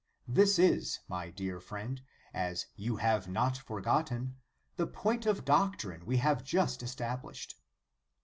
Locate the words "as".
2.33-2.65